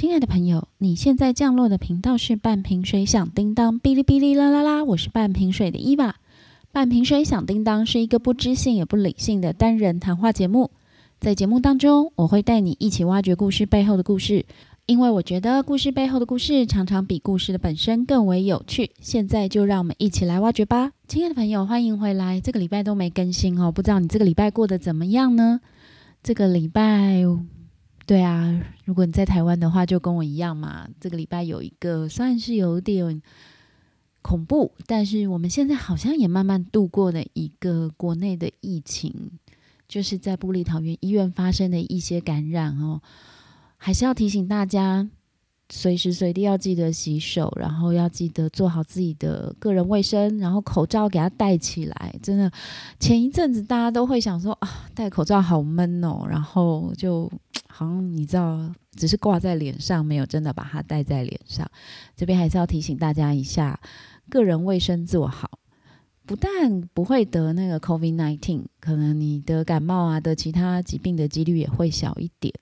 [0.00, 6.16] 亲爱的朋友，你现在降落的频道是半瓶水响叮当，哔哩哔哩啦啦啦，我是半瓶水的伊娃。
[6.72, 10.70] 半瓶水响叮当是一个不知性也不理性的单人谈话节目，
[11.20, 14.46] 在节目当中，我会带你一起挖掘故事背后的故事，
[14.86, 18.92] 因为我觉得故事背后的故事常常比故事的本身更为有趣。
[19.00, 22.40] 现在就让我们一起来挖掘吧，亲爱的朋友，欢迎回来。
[22.40, 25.60] 这个礼拜都没更新哦，不知道你这个礼拜过得怎么样呢？
[26.22, 27.22] 这个礼拜。
[28.10, 30.88] 对啊，如果你在台湾的话，就跟我一样嘛。
[30.98, 33.22] 这个礼拜有一个算是有点
[34.20, 39.14] 恐怖，但是我们现在好像也慢慢度过了一个国内的疫情，
[39.86, 43.00] 就是在布里桃园医院发生的一些感染哦。
[43.76, 45.08] 还是要提醒大家，
[45.70, 52.14] 随时随地要记得洗手，然后要记得做好自己的个人卫生，然后口罩给它戴起来。
[52.22, 52.50] 真的，
[52.98, 57.30] 前一阵子大家都会想说啊，戴口罩好闷哦，然后就。
[57.72, 61.66] 好像你知道，只是挂在脸上，没有真的把它戴在脸上。
[62.14, 63.80] 这边还是要提醒大家一下，
[64.28, 65.48] 个人卫生做好，
[66.26, 72.52] 不但不会得那个 COVID nineteen，可能你得感冒啊，得其他疾病的几率也会小一点。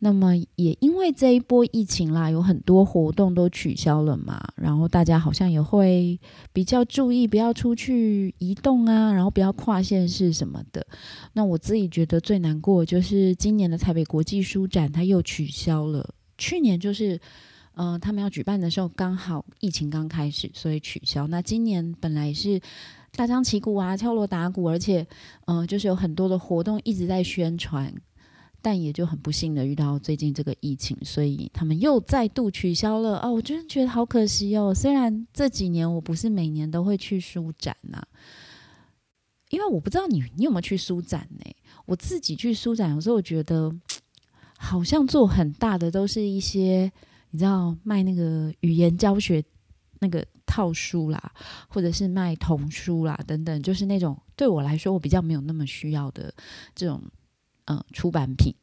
[0.00, 6.20] 那么也因为这一波疫情啦，有很多活动都取消了嘛，然后大家好像也会
[6.52, 10.86] 比较注意，不要出去移动啊，然后不要跨县市什么的。
[11.32, 16.14] 那我自己觉得最难过就是今年的台北国际书展，它又取消了。
[16.36, 17.18] 去年就是，
[17.76, 21.26] 嗯，他们要举办的时候刚好疫情刚开始，所以取消。
[21.28, 22.60] 那今年本来是
[23.16, 25.06] 大张旗鼓啊，敲锣打鼓，而且，
[25.46, 27.94] 嗯，就是有很多的活动一直在宣传。
[28.64, 33.30] 但也就很不幸的遇到最近这个疫情，所以他们又再度取消了啊！
[33.30, 34.72] 我真的觉得好可惜哦。
[34.74, 38.02] 虽然这几年我不是每年都会去书展呐，
[39.50, 41.54] 因为我不知道你你有没有去书展呢？
[41.84, 43.70] 我自己去书展，有时候我觉得
[44.56, 46.90] 好像做很大的都是一些
[47.32, 49.44] 你知道卖那个语言教学
[49.98, 51.32] 那个套书啦，
[51.68, 56.34] 或者是卖童书啦等等，就是那种对我来说我比较没有那么需要的
[56.74, 57.02] 这种。
[57.66, 58.54] 嗯，出版品，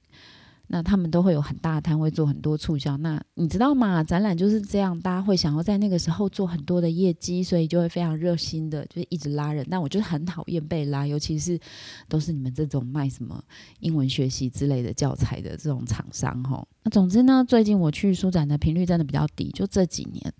[0.74, 2.96] 那他们都会有很大的摊位做很多促销。
[2.96, 4.02] 那你知道吗？
[4.02, 9.68] 展览就是这样，大家会想要在那个时候做很多的业绩，所以就会非常热心的，就是一直拉人。
[9.70, 11.60] 但我就是很讨厌被拉，尤其是
[12.08, 13.44] 都是你们这种卖什么
[13.81, 16.66] 英文学习之类的教材的这种厂商哈。
[16.84, 20.34] 那总之呢，最近我去书展的频率真的比较低，就这几年。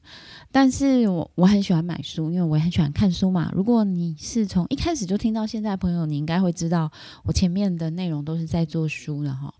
[0.50, 3.52] 但是我我很喜欢买书，因为我也很喜欢看书嘛。
[3.53, 6.90] 如果你是从一开始就听到现在，朋友，你应该会知道
[7.25, 9.53] 我前面的内容都是在做书的哈。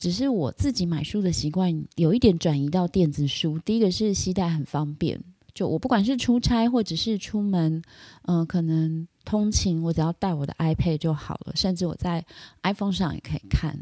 [0.00, 3.56] 只是我自己买书的习惯有一点转移到电子书。
[3.60, 5.22] 第一个是携带很方便，
[5.54, 7.80] 就我不管是出差或者是出门，
[8.22, 12.24] 嗯，可能通勤，我只要带我的 iPad 就好了，甚至我在
[12.64, 13.78] iPhone 上也可以看。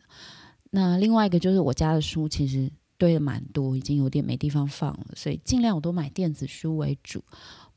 [0.71, 2.71] 那另外一个就是我家的书其实。
[3.01, 7.23] 堆的蛮多，已经有点没地方放了，所以尽量我都买电子书为主。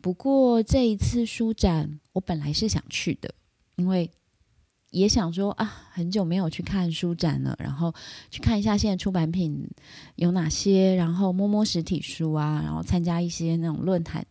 [0.01, 3.31] 不过这一次书展，我本来是想去的，
[3.75, 4.09] 因为
[4.91, 7.94] 也想说啊，很久没有去看书展了，然后
[8.29, 9.68] 去看一下现在出版品
[10.16, 14.25] 有哪些，然后摸摸实体书啊，然后参加一些那种论坛。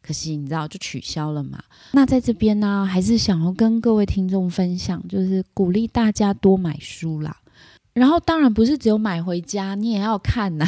[0.00, 1.60] 可惜你知道就取消了嘛。
[1.90, 7.36] 那在这边呢，还是想要跟各位听众分享，就是鼓励大家多买书啦。
[7.92, 10.64] 然后当然不是只有买回家，你也要看呐，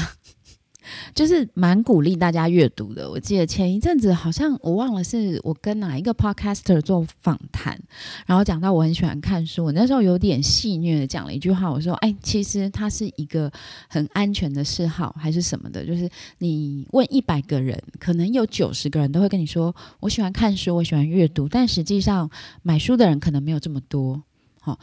[1.15, 3.11] 就是蛮鼓励大家阅读的。
[3.11, 7.79] 我记得前一阵子好像我忘了是我跟哪一个 podcaster 做访谈，
[8.27, 13.51] 然后讲到我很喜欢看书，我那时候有点戏谑的讲了一句话，我说：“哎，其实它是一个
[13.89, 15.85] 很安全的嗜好，还是什么的？
[15.85, 22.31] 就是你问一百个人，可能有九十个人都会跟你说我喜欢看书，我喜欢阅读，但实际上
[22.63, 24.23] 买书的人可能没有这么多。”
[24.61, 24.79] 好，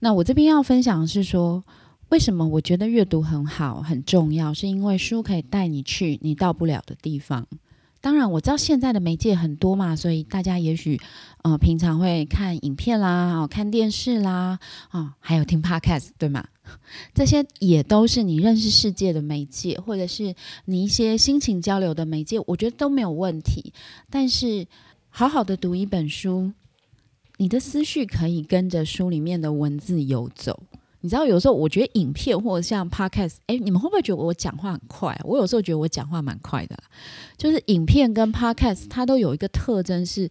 [0.00, 1.64] 那我这边要分享的是说。
[2.10, 4.54] 为什么我觉得阅读很好、很重要？
[4.54, 7.46] 是因为书可以带你去你到不了的地方。
[8.00, 10.98] 当然，我知道现在的媒介很多嘛，所以大家也许
[11.42, 14.58] 呃平常会看影片啦、看电视啦
[14.90, 16.46] 啊，还有听 podcast，对吗？
[17.12, 20.34] 这些也都是你认识世界的媒介，或者是
[20.66, 23.72] 你一些心情交流的媒介，我觉得都没有问题。
[24.08, 24.66] 但是，
[25.10, 26.52] 好好的读一本书，
[27.36, 30.62] 你的思绪可以跟着书里面的文字游走。
[31.08, 35.18] 你知道，有时候我觉得影片或者像 podcast，哎，你们会不会觉得我讲话很快？
[35.24, 36.76] 我有时候觉得我讲话蛮快的，
[37.38, 40.28] 就是影片跟 podcast 它都有一个特征是，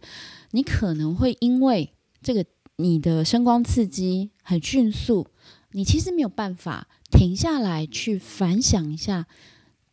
[0.52, 1.92] 你可能会因为
[2.22, 2.44] 这个
[2.76, 5.26] 你的声光刺激很迅速，
[5.72, 9.26] 你其实没有办法停下来去反想一下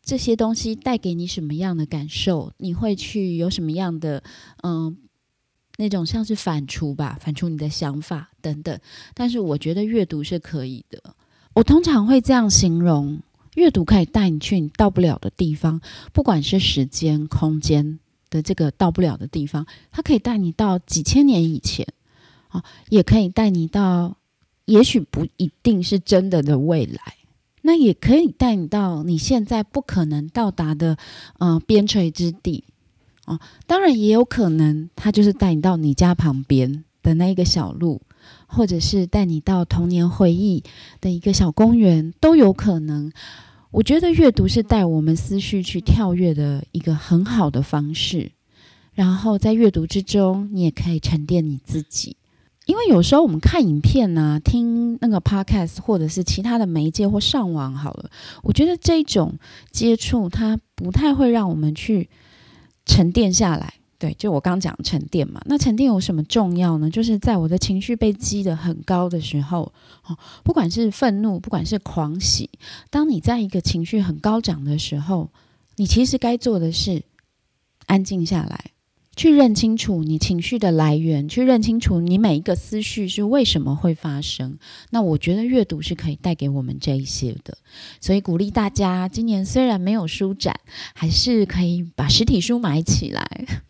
[0.00, 4.22] 这些东西带给你什么样的感受，你会去有什么样的
[4.62, 4.96] 嗯。
[5.76, 8.78] 那种像是反刍吧，反刍你的想法等等。
[9.14, 11.02] 但是我觉得阅读是可以的。
[11.54, 13.20] 我通常会这样形容
[13.54, 15.80] 阅读可以带你去你到不了的地方，
[16.12, 21.86] 不管是时间、空间的这个到不了的地方，它可以带你到几千年以前，
[22.48, 24.16] 啊，也可以带你到，
[24.66, 27.16] 也许不一定是真的的未来，
[27.62, 30.98] 那也可以带你到你现在不可能到达的，
[31.38, 32.64] 呃，边陲之地，
[33.26, 38.00] 啊，当然也有可能，他就是带你到你家旁边的那一个小路。
[38.48, 40.62] 或者是带你到童年回忆
[41.00, 43.12] 的一个小公园都有可能。
[43.70, 48.32] 我觉得阅读是带我们思绪去跳跃的一个很好的方式。
[48.94, 52.16] 然后在阅读之中，你也可以沉淀你自己。
[52.66, 58.10] 因为有时候我们看影片呢，听那个 podcast 或者是其他的媒介或上网好了，
[58.42, 59.38] 我觉得这种
[59.70, 62.08] 接触它不太会让我们去
[62.86, 63.74] 沉淀下来。
[63.98, 66.90] 对，就我刚讲沉淀嘛，那沉淀有什么重要呢？
[66.90, 69.72] 就是在我的情绪被激得很高的时候，
[70.04, 72.50] 哦，不管是愤怒，不管是狂喜，
[72.90, 75.30] 当你在一个情绪很高涨的时候，
[75.76, 77.02] 你其实该做的是
[77.86, 78.75] 安静下来。
[79.16, 84.58] 去认清楚你情绪的来源，去认清楚你每一个思绪是为什么会发生。
[84.90, 87.56] 那我觉得阅读是可以带给我们这一些的，
[88.00, 90.54] 所以鼓励大家，今年虽然没有书展，
[90.94, 93.26] 还是可以把实体书买起来。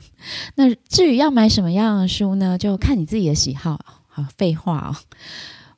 [0.57, 2.59] 那至于要买什么样的书呢？
[2.59, 4.03] 就看你自己的喜好。
[4.09, 4.97] 好，废话哦，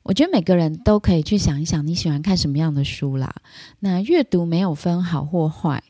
[0.01, 3.35] 我觉得每个人都可以去想一想你喜欢看什么样的书啦。
[3.81, 5.83] 那阅读没有分好或坏。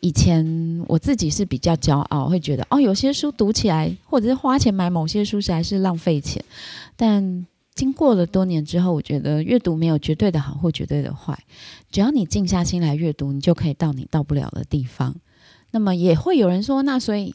[0.00, 6.44] 以前我自己是比较骄傲，会觉得哦，有些书读起来，或者是花钱买某些书实在是浪费钱。
[6.96, 11.38] 但经过了多年之后，我觉得阅读没有绝对的好或绝对的坏，
[11.90, 15.14] 只要你静下心来阅读，你就可以到你到不了的地方。
[15.72, 17.34] 那么也会有人说，那所以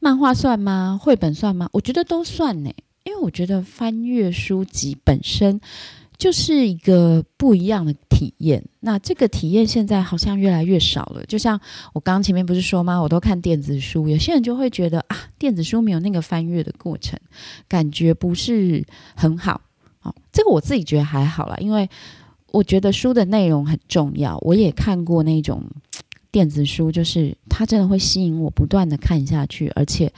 [0.00, 0.98] 漫画算吗？
[1.00, 1.68] 绘本算吗？
[1.72, 2.70] 我觉得都算呢，
[3.04, 5.60] 因为我觉得翻阅书籍本身。
[6.18, 8.64] 就是一个不一样的体验。
[8.80, 11.24] 那这个体验现在好像越来越少了。
[11.26, 11.60] 就像
[11.92, 12.98] 我刚刚前面不是说吗？
[13.00, 17.18] 我都看电子书，有些人就会觉得啊，电子书没有那个翻阅的过程，
[17.68, 18.84] 感觉不是
[19.14, 19.60] 很好。
[20.02, 21.88] 哦，这个我自己觉得还好啦，因为
[22.52, 24.38] 我觉得书的内容很重要。
[24.42, 25.62] 我也看过那种
[26.30, 30.12] 电子书，就是它真的会吸引我不断的看下去，而且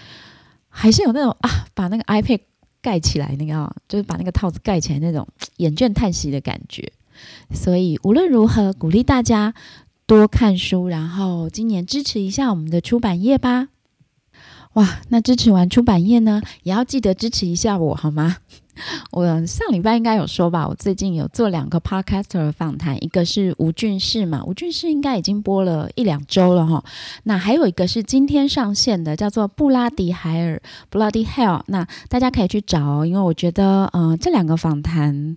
[0.68, 2.40] 还是有那种啊，把那个 iPad。
[2.80, 5.26] 盖起来那个，就是把那个套子盖起来那种
[5.58, 6.92] 眼倦叹息的感觉。
[7.52, 9.54] 所以无论如何，鼓励大家
[10.06, 13.68] 多看书，然后今年支持一下我们的出版业吧。
[14.74, 18.36] 哇，那支持完出版业呢，也要记得支持一下我好吗？
[19.10, 26.82] 我上礼拜应该有说吧，我最近有做两个 podcaster 访谈，一个是吴俊士嘛，吴俊士应该已经播了一两周了哈。
[27.24, 30.60] 那还有一个是今天上线的，叫做布拉迪海尔
[30.90, 31.62] （Bloody Hell）。
[31.66, 35.36] 那大家可以去找，因为我觉得，呃，这两个访谈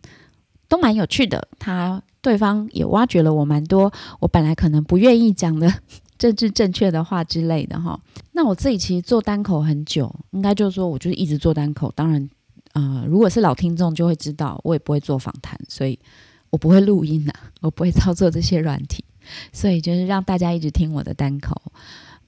[0.68, 1.48] 都蛮有趣的。
[1.60, 5.74] 他对方也挖掘了我蛮多，我本来可能不愿意讲的
[6.18, 8.00] 政治正确的话之类的哈。
[8.34, 12.30] 那我自己其实做单口很久，应该就是说我就是一直做单口，当然。
[12.74, 16.00] 啊，如果是老听众就会知道，我也不会做访谈，所以
[16.50, 19.04] 我不会录音呐，我不会操作这些软体，
[19.52, 21.62] 所以就是让大家一直听我的单口。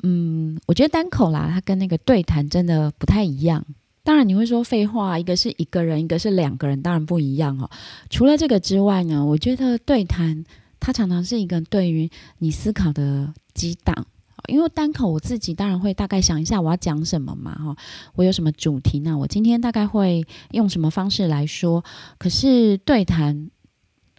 [0.04, 3.66] 嗯，我觉得单口啦，它跟那个对谈真的不太一样。
[4.04, 7.70] 当然你会说废话，一个是一个人，一个是两个人，当然不一样哦。
[8.10, 10.44] 除了这个之外呢，我觉得对谈
[10.78, 12.10] 它常常是一个对于
[12.40, 14.06] 你思考的激荡。
[14.48, 17.78] 因为单口我自己当然会大概想一下我要讲什么嘛，哈，
[18.16, 19.18] 我有什么主题呢？
[19.18, 21.84] 我今天大概会用什么方式来说？
[22.18, 23.50] 可是对谈，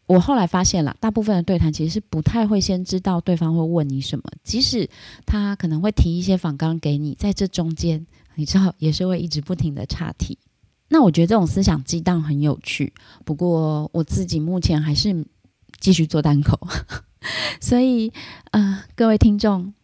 [0.07, 4.89] 我后来发现了，大部分的对谈其实是不太会先知道对方会问你什么，即使
[5.27, 10.39] 他可能会提一些访纲给你，在这中间，你知道也是会一直不停的岔题。
[10.89, 12.93] 那我觉得这种思想激荡很有趣，
[13.25, 15.27] 不过我自己目前还是
[15.81, 16.59] 继续做单口，
[17.61, 18.13] 所以
[18.53, 19.75] 呃，各位听众。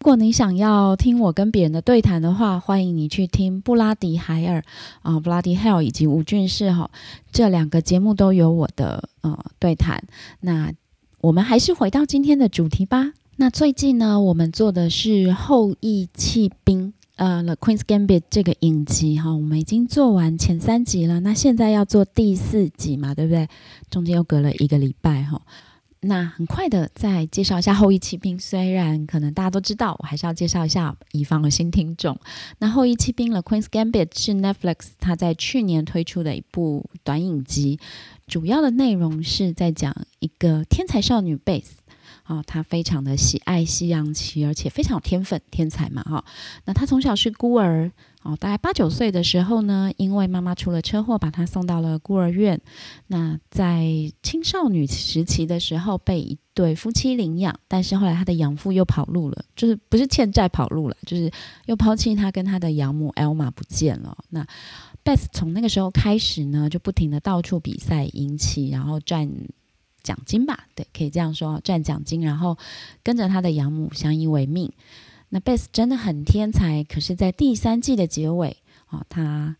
[0.00, 4.64] 如果你想要听我跟别人的对谈的话，欢迎你去听布拉迪海尔
[5.02, 6.90] 啊，布拉迪 Hell 以及吴俊士哈，
[7.30, 10.02] 这两个节目都有我的呃对谈。
[10.40, 10.72] 那
[11.20, 13.12] 我们还是回到今天的主题吧。
[13.36, 23.46] 那最近呢，我们做的是《后羿弃兵》呃，《The Queen's Gambit》这个影集哈，我们已经做完前三集了，那现在要做第四集嘛，对不对？
[23.90, 25.42] 中间又隔了一个礼拜哈。
[26.02, 32.18] 那很快的再介绍一下《后羿骑兵》，虽然可能大家都知道，我还是要介绍一下，乙方的新听众。
[32.58, 37.78] 那《后羿骑兵》了 Queen's Gambit 是 Netflix 它在去年推出的一部短影集，
[38.26, 41.72] 主要的内容是在讲一个天才少女 Base，
[42.30, 46.24] 哦，他非常的喜爱西洋棋，而且非常有天分，天才嘛哈。
[46.64, 47.90] 那他从小是孤儿。
[48.22, 52.60] 哦，大概八九岁的时候呢，因为妈妈出了车祸，把他送到了孤儿院。
[53.06, 61.32] 那在青少女时期的时候，被一对夫妻领养，但是后来他的养父又跑路了，就是不是欠债跑路了，就是
[61.64, 64.16] 又抛弃他跟他的养母 Elma 不见了。
[64.28, 64.46] 那
[65.02, 69.26] Beth 从那个时候开始呢，就不停的到处比赛赢棋，然后赚
[70.02, 72.56] 奖金吧，对，可以这样说，赚奖金，然后
[73.02, 74.72] 跟着他的养母相依为命。
[75.30, 79.56] 那 Beth 真的很天才，可是，在第三季的结尾啊，他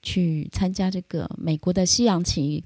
[0.00, 2.64] 去参加这个美国的西洋棋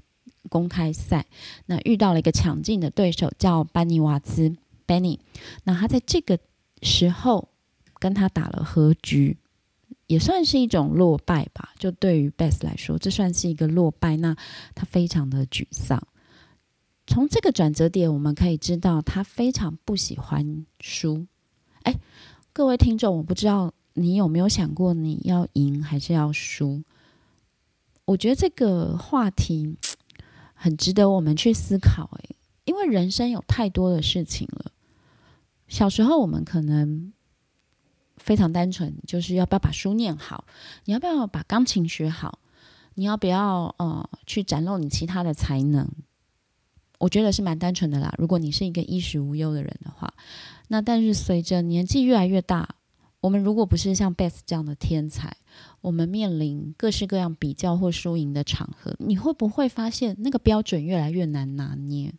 [0.49, 1.25] 公开赛，
[1.65, 5.17] 那遇到了一个强劲的对手，叫班尼瓦兹 （Benny）。
[5.63, 6.37] 那他在这个
[6.83, 7.49] 时候
[7.97, 9.37] 跟他打了和局，
[10.05, 11.73] 也算是一种落败吧。
[11.79, 14.15] 就对于 Beth 来说，这算是一个落败。
[14.17, 14.35] 那
[14.75, 16.07] 他非常的沮丧。
[17.05, 21.27] 从这个转折点，我们可以知道，他非常不喜欢输。
[21.83, 21.99] 哎。
[22.55, 26.83] 各位听众，我不知道你有没有想过你要赢还是要输？
[28.05, 29.75] 我觉得这个话题
[30.53, 32.11] 很值得我们去思考。
[32.19, 34.71] 哎，因为人生有太多的事情了。
[35.67, 37.11] 小时候我们可能
[38.17, 40.45] 非常单纯，就是要不要把书念好？
[40.85, 42.37] 你要不要把钢琴学好？
[42.93, 45.89] 你要不要呃去展露你其他的才能？
[47.03, 48.13] 我觉得是蛮单纯的啦。
[48.17, 50.13] 如果你是一个衣食无忧的人的话。
[50.69, 52.75] 那但是随着年纪越来越大，
[53.19, 55.35] 我们如果不是像 Beth 这样的天才，
[55.81, 62.13] 我们面临各式各样比较或输赢的场合，你会不会发现那个标准越来越难拿捏？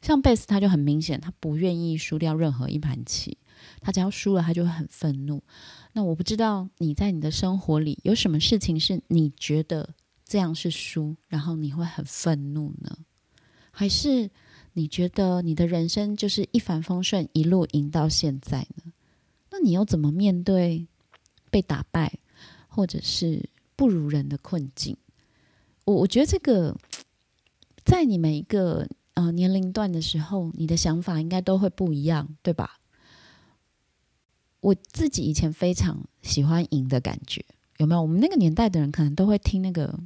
[0.00, 3.36] 像 Beth 他就很明显，他不愿意输掉任何一盘棋，
[3.82, 5.42] 他只要输了，他就会很愤怒。
[5.92, 9.90] 那我不知道你在你的生活里有什么事情是你觉得
[10.24, 12.96] 这样是输，然后你会很愤怒呢？
[13.78, 14.30] 还是？
[14.72, 18.92] 你觉得你的人生就是一帆风顺，一路赢到现在呢？
[19.50, 20.86] 那你又怎么面对
[21.50, 22.18] 被打败，
[22.68, 24.94] 或者是不如人的困境？
[25.86, 26.76] 我我觉得这个
[27.86, 32.78] 在你每一个呃年龄段的时候，你的想法应该都会不一样，对吧？
[34.60, 37.42] 我自己以前非常喜欢赢的感觉，
[37.78, 38.02] 有没有？
[38.02, 39.98] 我们那个年代的人可能都会听那个。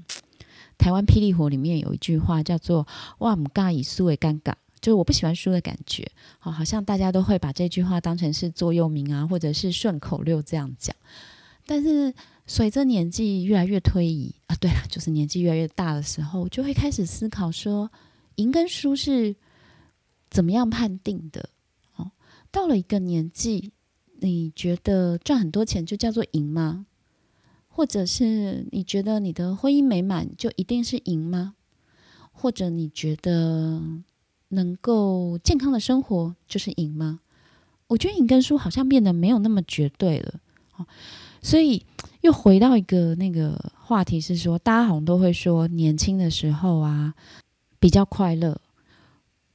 [0.80, 2.88] 台湾霹雳火里面有一句话叫做
[3.20, 6.10] “哇，姆尬以输为尴尬”，就是我不喜欢输的感觉。
[6.38, 10.96] 好，好像大家都会把这句话当成是座右铭啊，或者是顺口溜这样讲。
[11.66, 12.14] 但是
[12.46, 17.92] 随着年纪越来越推移啊，对了，就是年纪越来越大的时候，就会开始思考说，
[18.36, 19.36] 赢跟输是
[20.30, 21.50] 怎么样判定的？
[21.96, 22.10] 哦，
[22.50, 23.72] 到了一个年纪，
[24.18, 26.86] 你觉得赚很多钱就叫做赢吗？
[27.72, 31.54] 或者是你觉得你的婚姻美满就一定是赢吗？
[32.32, 33.80] 或者你觉得
[34.48, 37.20] 能够健康的生活就是赢吗？
[37.86, 40.40] 我觉得赢跟输好像变得没有那么绝对了。
[41.42, 41.84] 所以
[42.20, 47.14] 又回到一个那个话题是说，大家好像都会说年轻的时候啊
[47.78, 48.60] 比较快乐。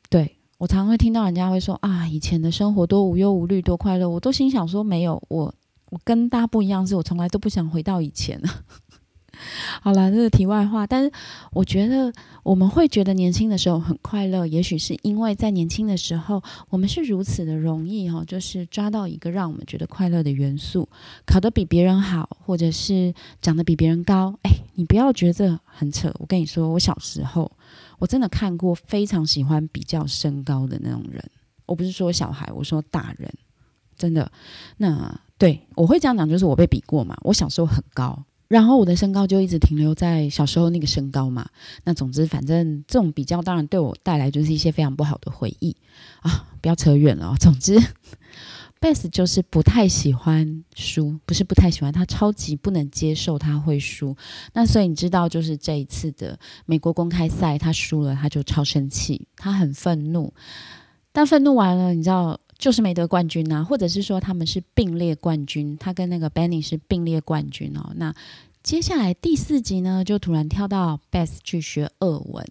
[0.10, 4.10] 对我常会听到人家会说啊，以前的生活多无忧无虑，多快乐。
[4.10, 5.53] 我都心想说，没有我。
[5.89, 8.42] 我跟大家不一样，是我从来都不想回到以前。
[9.82, 10.88] 好了，这是题外话。
[10.88, 11.12] 但是
[11.51, 12.12] 我觉得
[12.42, 20.88] 我们会觉得年轻的时候很快乐，也许是因为在年轻的时候，我们是如此的容易哈，就是抓到一个让我们觉得快乐的元素，
[21.25, 24.34] 考得比别人好，或者是长得比别人高。
[24.44, 26.10] 哎，你不要觉得很扯。
[26.20, 27.51] 我跟你说，我小时候
[28.00, 31.22] 我真的看过非常喜欢比较身高的那种人。
[31.65, 33.30] 我不是说小孩，我说大人，
[33.98, 34.32] 真的
[34.78, 35.20] 那。
[35.38, 37.18] 对，我会这样讲，就是我被比过嘛。
[37.24, 41.46] 我小时候很高，然后我的身高就一直停留在小时候那个身高嘛。
[41.84, 45.75] 那总之，反正这种比较当然对我带来就是一些非常不好的回忆
[46.22, 46.48] 啊。
[46.62, 47.36] 不要扯远了。
[47.38, 47.78] 总之
[48.80, 54.16] ，Beth 就是不太喜欢输，不是不太喜欢，他超级不能接受他会输。
[54.54, 60.34] 那所以你知道，就是这一次的美国公开赛，他输了，他就超生气，他很愤怒。
[61.12, 62.40] 但愤怒完了，你知道。
[62.65, 67.91] 就是没得冠军呐，或者是说他们是并列冠军，他跟那个 Benny 是并列冠军哦。
[67.95, 68.12] 那
[68.63, 72.43] 接下来第四集呢，就突然跳到 Beth 去学俄文。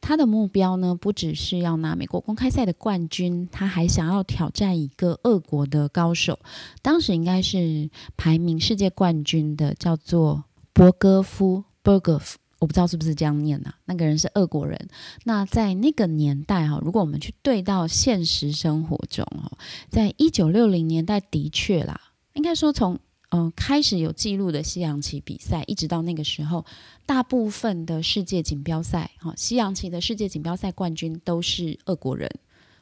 [0.00, 6.38] 他的目标呢，不只是要拿美国公开赛的冠军，他还想要挑战一个俄国的高手，
[6.80, 12.34] 当时应该是排名世界冠军的，叫做博戈夫 （Bergov）。
[12.58, 13.74] 我不知道是不是这样念呐？
[13.84, 14.88] 那个人是俄国人。
[15.24, 19.58] 那在那个年代哈，如果我们去对到现实生活中哦，
[19.90, 22.00] 在一九六零年代的确啦，
[22.32, 22.98] 应该说从
[23.28, 26.64] 嗯开始有记录的西洋棋比赛，一直到那个时候，
[27.04, 32.30] 大部分的世界锦标赛哈，西洋棋的世界锦标赛冠军都是俄国人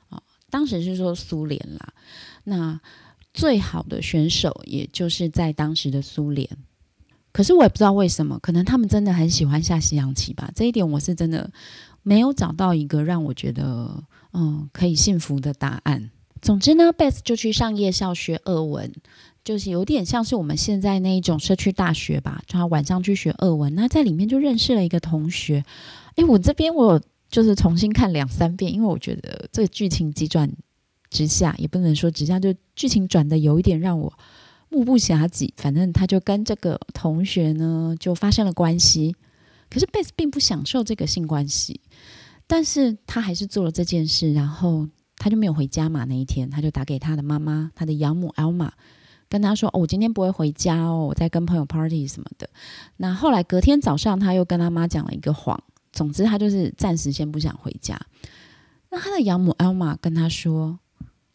[0.09, 0.23] 啊。
[0.51, 1.93] 当时是说苏联啦。
[2.45, 2.81] 那
[3.33, 6.49] 最好的选手也就是在当时的苏联。
[7.35, 10.49] 可是我也不知道为什么，可能他们真的很喜欢下西洋棋吧。
[10.55, 11.51] 这一点我是真的
[12.05, 16.13] 没有找到一个让我觉得嗯可以幸福的答案。
[16.41, 18.93] 总之呢，Beth 就去上夜校学俄文，
[19.43, 22.41] 就是有点像是我们现在那一种社区大学吧。
[22.47, 25.65] 就他晚上去学俄文，那在里面就认识了一个同学。
[26.15, 30.49] 诶，我这边我就是重新看两三遍，因为我觉得这个剧情急转
[31.11, 34.13] 直下，也不能说直下，就剧情转的有一点让我。
[34.75, 39.15] 目不暇接，反正他就跟这个同学呢就发生了关系。
[39.71, 41.81] 可是贝斯并不享受这个性关系，
[42.47, 46.05] 但是他还是做了这件事，然后他就没有回家嘛。
[46.05, 48.73] 那一天，他就打给他的妈妈，他的养母艾玛，
[49.29, 52.51] 跟他说：“哦，我今天不会回家哦，我在跟朋友 party 什么的。”
[52.99, 55.63] 那后来隔天早上，他又跟他妈讲了一个谎。
[55.93, 57.99] 总之，他就是暂时先不想回家。
[58.91, 60.79] 那他的养母艾玛跟他说。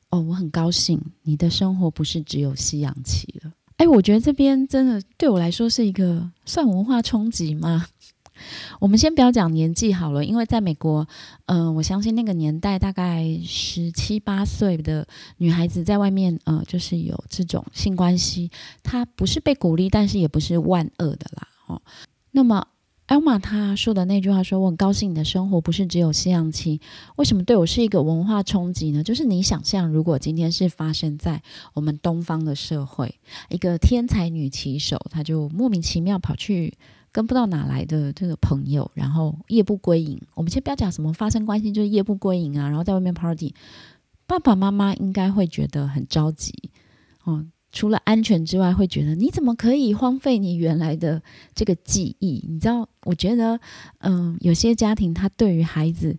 [0.10, 3.52] 哦，我很高兴，你的生活不是只有西洋棋了。
[3.78, 7.86] 哎，我觉得这边真的对我来说是一个算文化冲击吗？
[8.80, 11.08] 我们先不要讲年纪好了，因为在美国，
[11.46, 18.50] 嗯，我相信那个年代大概十七八岁的女孩子在外面，呃，就是有这种性关系，
[18.82, 21.48] 她不是被鼓励，但是也不是万恶的啦。
[21.68, 21.82] 哦，
[22.32, 22.66] 那么。
[23.10, 26.80] 艾玛他说的那句话说：“我很高兴你的生活不是只有西洋棋，
[27.16, 29.04] 为什么对我是一个文化冲击呢？
[29.04, 31.42] 就是你想象，如果今天是发生在
[31.74, 36.78] 我们东方的社会，一个天才女棋手，她就莫名其妙跑去
[37.12, 40.22] 跟不知道哪来的这个朋友，然后夜不归营。
[40.36, 43.56] 我们先不要讲什么发生关系，就是夜不归营啊，然后在外面 party，
[44.28, 46.70] 爸爸妈妈应该会觉得很着急，
[47.24, 51.22] 哦。”除了安全之外，会觉得你怎么可以荒废你原来的
[51.54, 52.46] 这个记忆？
[52.48, 53.60] 你知道，我觉得，
[54.00, 56.18] 嗯，有些家庭他对于孩子，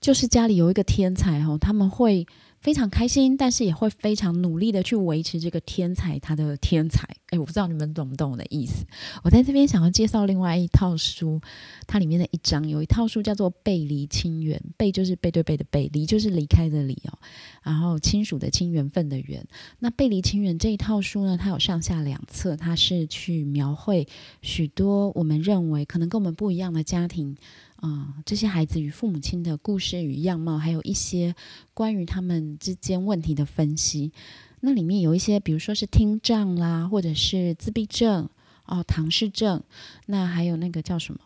[0.00, 2.26] 就是家里有一个天才哦，他们会。
[2.60, 7.08] 非常开心，但是也会非常努力的去维持这个天才他的天才。
[7.30, 8.84] 哎，我不知道你们懂不懂我的意思。
[9.24, 11.40] 我在这边想要介绍另外一套书，
[11.86, 17.18] 它里面的一章有一套书叫做《背离亲缘》，背就是背对背的背，离就是离开的离哦。
[17.62, 19.46] 然后亲属的亲，缘分的缘。
[19.78, 24.06] 那《背离亲缘》这一套书呢，它有上下两册，它是去描绘
[24.42, 27.36] 许多我们认为可能跟我们不一样的家庭。
[27.80, 31.34] 啊，这些孩子与父母亲的故事与样貌，还有一些
[31.72, 34.12] 关于他们之间问题的分析。
[34.60, 38.28] 那里面有一些，比如说是听障啦，或者是自闭症
[38.66, 39.62] 哦，唐氏症，
[40.04, 41.20] 那还有那个叫什么，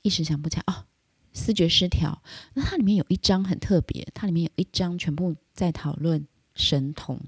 [0.00, 0.84] 一时想不起来哦，
[1.34, 2.22] 思觉失调。
[2.54, 7.20] 那它里面有一章很特别，它里面有一章全部在讨论神童，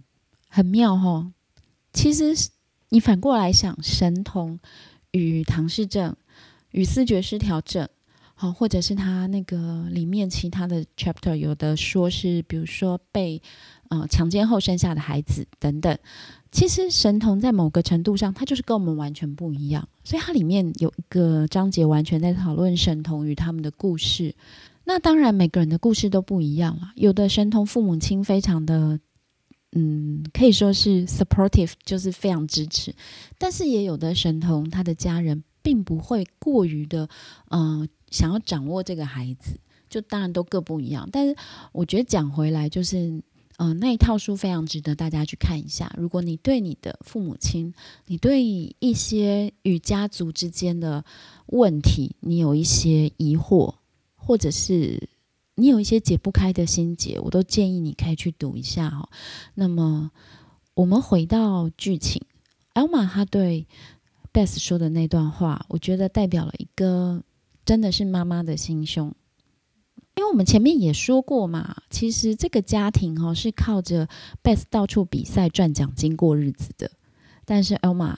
[0.48, 1.30] 很妙哈。
[1.92, 2.32] 其实
[2.88, 4.58] 你反过来想，神童
[5.10, 6.16] 与唐氏症
[6.70, 7.86] 与思觉失调症。
[8.38, 13.40] 好，或者是他那个里面其他的 chapter 有的说是，比如说被
[13.88, 15.98] 呃强奸后生下的孩子等等。
[16.52, 19.88] 其实神童在某个程度上，他就是跟我们完全不一样。
[20.04, 24.34] 所以它里面有一个章节完全在讨论神童与他们的故事。
[24.84, 26.92] 那当然每个人的故事都不一样了。
[26.94, 29.00] 有的神童父母亲非常的
[29.72, 32.94] 嗯，可以说是 supportive，就是非常支持。
[33.38, 37.08] 但是也有的神童他的家人并不会过于的
[37.50, 37.88] 嗯。
[38.10, 41.08] 想要掌握这个孩子，就当然都各不一样。
[41.10, 41.36] 但是
[41.72, 43.22] 我觉得讲回来，就是
[43.58, 45.90] 嗯，那一套书非常值得大家去看一下。
[45.96, 47.72] 如果你对你的父母亲，
[48.06, 51.04] 你对一些与家族之间的
[51.46, 53.74] 问题，你有一些疑惑，
[54.14, 55.08] 或者是
[55.54, 59.08] 你有一些解不开的心结，我都建议你可以去读一下哈。
[59.54, 60.10] 那么
[60.74, 62.22] 我们回到剧情，
[62.74, 63.66] 艾玛她对
[64.32, 67.22] Beth 说的那段话，我觉得代表了一个。
[67.66, 69.12] 真的是妈妈的心胸，
[70.14, 74.08] 因为我们前面也说过嘛，其实这个家庭哦是靠着
[74.42, 76.92] Beth 到处比赛赚奖金过日子的。
[77.44, 78.16] 但是 Elma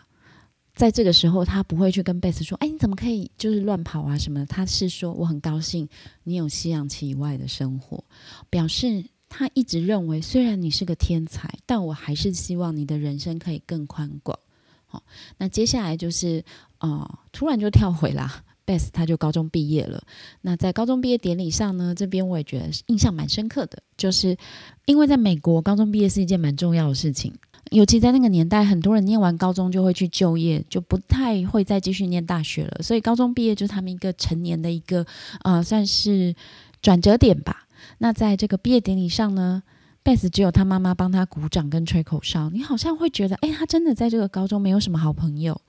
[0.74, 5.88] 在这个时候，他不会去跟 Beth 说：“哎，你怎么可以就是乱跑啊什么？”他是说：“我很高兴
[6.24, 8.04] 你有西洋棋以外的生活。”
[8.50, 14.38] 表示他一直认为，虽然你是个天才，但我还是希望你的人生可以更宽广。
[14.86, 15.02] 好，
[15.38, 16.44] 那接下来就是
[16.80, 18.44] 哦，突然就跳回啦。
[18.68, 20.02] Beth 他就高中毕业了。
[20.42, 24.36] 那在高中毕业典礼上呢，这边我也觉得印象蛮深刻的，就是
[24.84, 27.32] 因为在美国，高中毕业是一件蛮重要的事情。
[27.70, 32.82] 尤其在那个年代，很多人念完高中就会去就业，就不太会再继续念大学了。
[32.82, 35.06] 所以高中毕业就是他们一个成年的一个
[35.42, 36.34] 呃，算是
[36.82, 37.66] 转折点吧。
[37.98, 39.62] 那在这个毕业典礼上呢
[40.02, 45.60] ，Beth 只有他妈妈帮他鼓掌跟吹口哨，你好像会觉得，哎，他真的在这个高中没有什么好朋友。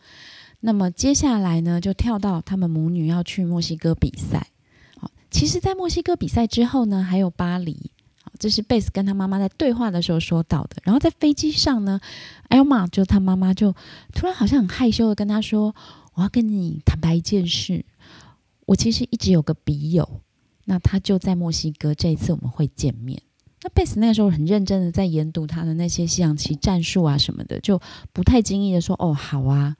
[0.62, 4.48] 那么接下来呢，就跳到他们母女要去墨西哥比赛。
[4.98, 7.92] 好，其实，在墨西哥比赛之后呢，还有巴黎。
[8.22, 10.82] 好这是贝斯跟他妈妈在对话的时候说到的。
[10.84, 12.02] 然后在飞机上呢，
[12.50, 13.74] 艾尔玛就他妈妈就
[14.14, 15.74] 突然好像很害羞的跟他说
[16.14, 17.86] ：“我要跟你坦白一件事，
[18.66, 20.20] 我其实一直有个笔友，
[20.66, 23.22] 那他就在墨西哥，这一次我们会见面。”
[23.64, 29.78] 那贝斯那个时候很认真的在研读他的那些西洋棋战术啊什么的，就不太经意的说：“哦，好啊。”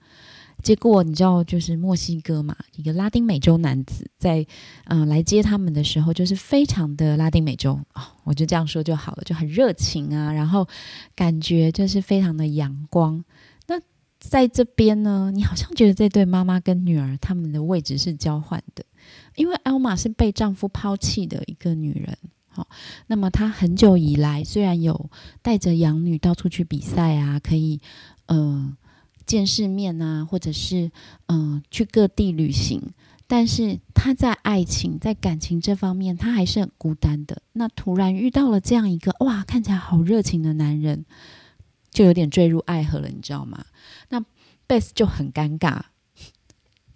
[0.62, 4.46] 结果你知道，就是墨西哥嘛，一个拉丁美洲男子在
[4.84, 10.68] 嗯来接他们的时候，就是非常的拉丁美洲啊，我就这样说就好了，就很热情啊，然后
[11.14, 13.24] 感觉就是非常的阳光。
[13.66, 13.80] 那
[14.18, 18.84] 在这边呢，你好像觉得这对妈妈跟女儿他们的位置是交换的，
[19.36, 22.16] 因为艾玛是被丈夫抛弃的一个女人，
[22.48, 22.68] 好，
[23.06, 27.80] 那么她很久以来虽然有带着养女到处去比赛啊，可以
[28.26, 28.76] 嗯。
[29.30, 30.90] 见世面啊，或者是
[31.26, 32.82] 嗯去各地旅行，
[33.28, 37.40] 但是他在爱情、在感情这方面，他还是很孤单的。
[37.52, 41.04] 那突然遇到了这样一个哇，看起来好热情的男人，
[41.92, 43.66] 就有点坠入爱河了，你知道吗？
[44.08, 44.20] 那
[44.66, 45.80] 贝斯就很尴尬，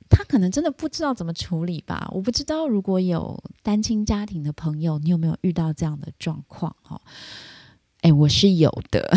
[0.08, 2.10] 他可能真的不知道怎么处理吧。
[2.12, 6.74] 我不知道如果有单亲家庭的朋友，你有没有遇到这样的状况？
[6.82, 7.00] 哈，
[8.00, 9.16] 哎，我是有的。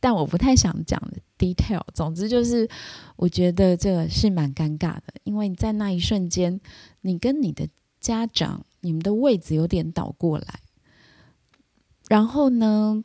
[0.00, 1.00] 但我不太想讲
[1.38, 1.82] detail。
[1.94, 2.68] 总之就是，
[3.16, 6.60] 我觉得这个是蛮尴尬的，因为在那一瞬间，
[7.00, 7.68] 你跟你的
[8.00, 10.60] 家长，你们的位置有点倒过来，
[12.08, 13.02] 然后呢，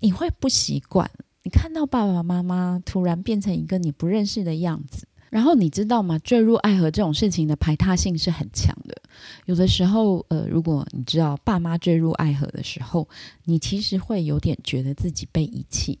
[0.00, 1.10] 你会不习惯，
[1.44, 6.18] 你看到爸爸妈妈突然变成一个你不认识的样子，然后你知道吗？
[6.18, 9.00] 坠入爱河这种事情的排他性是很强的，
[9.46, 13.08] 有的时候，呃，如果你知道爸妈坠入爱河的时候，
[13.44, 15.98] 你其实会有点觉得自己被遗弃。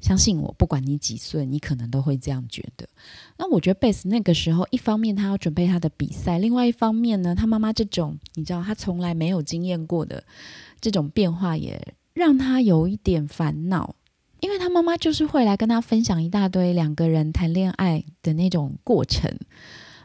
[0.00, 2.88] 相信我，不管你几岁，你可能都会这样觉得。
[3.36, 10.22] 那我觉得贝斯那个时候，一方面他要准备他的比赛，另外一方面呢，他妈妈这种你知道他从来没有经验过的
[10.80, 13.96] 这种变化，也让他有一点烦恼，
[14.40, 19.36] 因为他妈妈就是会来跟他分享一大堆两个人谈恋爱的那种过程。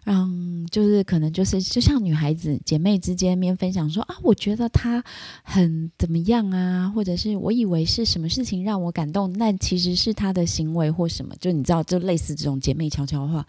[0.06, 5.02] 嗯，就是可能就是就像女孩子姐妹之间面分享说啊，我觉得他
[5.44, 13.46] 很怎么样啊，或者是我以为是什么事情让我感动，但其实是他的行为或什么，就你知道，就类似这种姐妹悄悄话。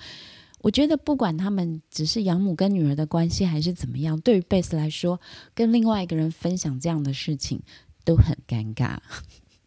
[0.61, 5.21] 我觉得不管他们只是养母跟女儿的关系还是怎么样，对于贝斯来说，
[5.55, 7.61] 跟另外一个人分享这样的事情
[8.05, 8.99] 都很尴尬。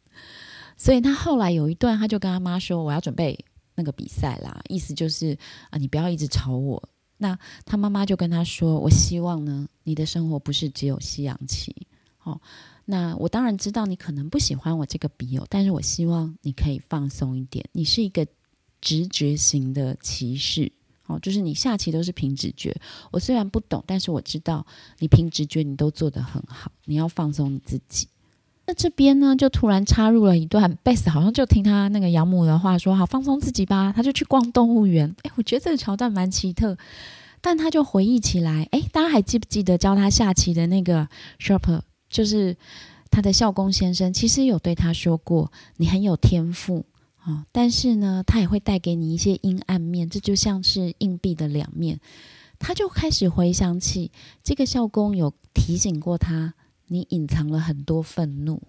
[0.78, 3.44] 所以他后来有一段，他就跟他妈说：“我要准备。”
[3.78, 5.38] 那个比赛啦，意思就是
[5.70, 6.90] 啊，你不要一直吵我。
[7.20, 11.88] 那他妈妈就跟他说：“我希望呢，你的生活不是只有西洋棋。
[12.24, 12.42] 哦，
[12.86, 17.64] 那我当然知道你可能不喜欢我这个笔友，但是我希望你可以放松一点。
[17.72, 18.28] 你是一个
[18.82, 20.72] 直觉型的骑士，
[21.06, 22.76] 哦，就是你下棋都是凭直觉。
[23.12, 24.66] 我虽然不懂，但是我知道
[25.00, 26.72] 你凭直觉你都做得很好。
[26.86, 28.08] 你要放松你自己。”
[28.70, 35.16] 那这边呢，就突然插入了一段贝斯，好像就听他那个养母的话说：“好，放松自己吧。”他就去逛动物园。
[35.24, 36.78] 哎，我觉得这个桥段蛮奇特，
[37.40, 41.08] 但他就回忆起来，哎，大家还记不记得教他下棋的那个
[41.40, 42.58] Sharp，就是
[43.10, 46.86] 他的校工先生，其实有对他说过：“你很有天赋
[47.24, 52.02] 啊，但是呢，他也会带给你一些阴暗面，这就像是硬币的两面。”
[52.60, 54.12] 他就开始回想起
[54.44, 56.54] 这个校工有提醒过他。
[56.88, 58.62] 你隐藏了很多愤怒，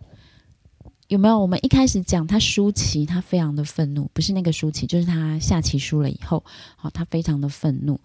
[1.07, 1.39] 有没有？
[1.39, 6.45] 我们一开始讲他输棋，他非常的愤怒，不是那个输棋，就是他下棋输了以后，
[6.77, 8.01] 好，他非常的愤怒。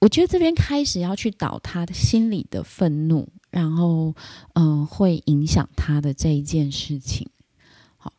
[0.00, 4.14] 我觉得这边开始要去导他的心里的愤怒，然后，
[4.54, 7.28] 嗯，会影响他的这一件事情。
[7.96, 8.12] 好，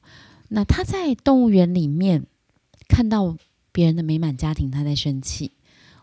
[0.50, 2.26] 那他在动物园里面
[2.88, 3.38] 看到
[3.72, 5.54] 别人的美满家庭，他在生气。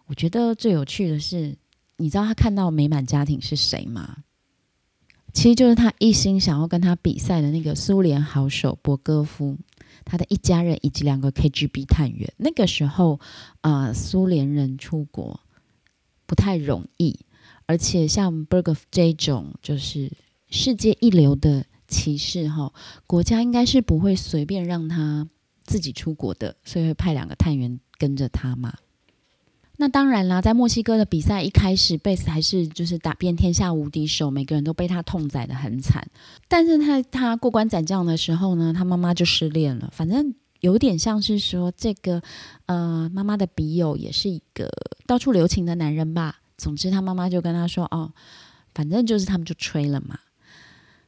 [0.06, 1.56] 我觉得最有趣的是，
[1.96, 4.16] 你知道他看到美满家庭是谁吗？
[5.36, 9.58] 其实就是他一心想要跟他比赛的那个苏联好手博戈夫，
[10.02, 12.32] 他的一家人以及两个 KGB 探员。
[12.38, 13.20] 那个时候，
[13.60, 15.38] 呃，苏联人出国
[16.24, 17.20] 不太容易，
[17.66, 20.10] 而且像 b e r g o f 这种就是
[20.48, 22.72] 世界一流的骑士，哈，
[23.06, 25.28] 国家应该是不会随便让他
[25.66, 28.72] 自己出国的，所以会派两个探员跟着他嘛。
[29.78, 36.08] 那当然啦，在墨西哥的比赛一开始，贝斯还是就是打遍天下无敌手，每个人都被他痛宰的很惨。
[36.48, 39.90] 但是他他过关斩将的时候呢，他妈妈就失恋了。
[39.92, 42.22] 反正有点像是说，这个
[42.64, 44.70] 呃妈妈的笔友也是一个
[45.06, 46.40] 到处留情的男人吧。
[46.56, 48.10] 总之，他妈妈就跟他说：“哦，
[48.72, 50.18] 反正就是他们就吹了嘛。”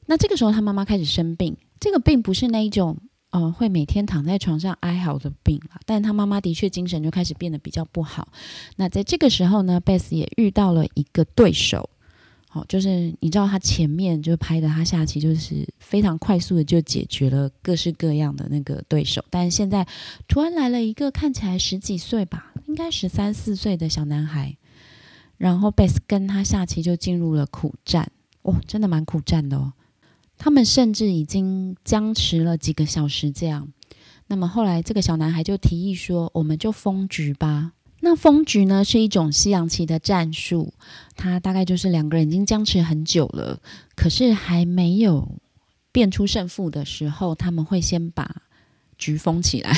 [0.05, 2.99] 那这个时候，他妈妈开始生病，这个病不是那一种。
[3.31, 8.29] 呃，会每天躺在床上哀嚎的病了，但他妈妈的确精神就开始变得比较不好。
[8.77, 11.91] 那在这个时候呢，贝斯也遇到了一个对手，
[12.49, 19.87] 好，就是你知道他前面就拍的他下棋就是非常快速的就解决了各式各样的那个对手，但现在
[20.27, 24.57] 突然来了一个看起来十几岁吧，应该十三四岁的小男孩，
[25.37, 28.11] 然后贝斯跟他下棋就进入了苦战，
[28.41, 29.75] 哦，真的蛮苦战的哦。
[30.39, 33.69] 他们甚至已经僵持了几个小时这样。
[34.29, 40.73] 那么后来这个小男孩就提议说：“我们就封局吧。”那封局呢是一种西洋棋的战术，
[41.17, 43.61] 它大概就是两个人已经僵持很久了，
[43.97, 45.29] 可是还没有
[45.91, 48.43] 变出胜负的时候，他们会先把
[48.97, 49.73] 局封起来。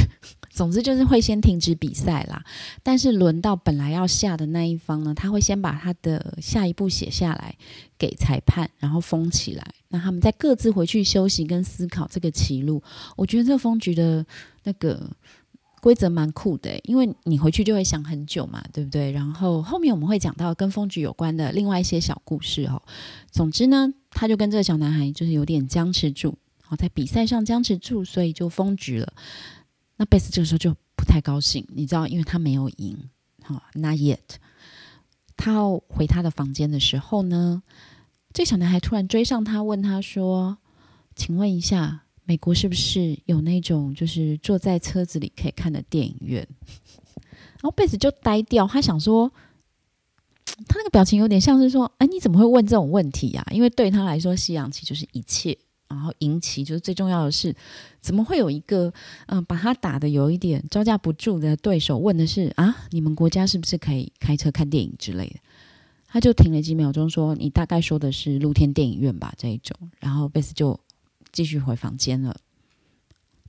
[0.50, 2.44] 总之就是会先停止比赛啦。
[2.82, 7.56] 但是轮到本来要下的那一方呢，他会先把他的下一步写下来
[7.96, 9.64] 给裁判，然后封起来。
[9.88, 12.82] 那他们再各自回去休息跟思考这个棋路。
[13.16, 14.26] 我觉得这个封局的
[14.64, 15.10] 那个。
[15.82, 19.10] 规则蛮酷的，因为你回去就会想很久嘛，对不对？
[19.12, 22.82] 然后后面我们会讲到跟风局有关的另外一些小故事哦。
[23.30, 29.10] 总之呢，他就跟这个小男孩就是有点僵持住，好在比赛上僵持住，所以就封局了。
[30.00, 32.96] 那贝斯这个时候就不太高兴，你知道，因为他没有赢，
[33.42, 34.16] 好，not yet。
[35.36, 37.62] 他要回他的房间的时候呢，
[38.32, 40.56] 这小男孩突然追上他，问他说
[41.14, 46.46] ：“请问一下。”美国是不是有那种就是坐在车子里可以看的电影院？
[47.16, 49.30] 然后贝斯就呆掉，他想说，
[50.68, 55.58] 他那个表情有点像是说：“哎，你怎么会问这种问题呀？”因为对他来说，西洋棋就是一切，
[55.90, 57.54] 然后赢棋就是最重要的是。
[58.00, 58.90] 怎么会有一个
[59.26, 65.36] 嗯，把他打的有一点招架不住的对手问的是：“啊，你们国家是不是可以开车看电影之类的？”
[66.08, 70.80] 他就停了几秒钟，说：“你大概说的是露天电影院吧？”这一种，然后贝斯就。
[71.32, 72.36] 继续回房间了。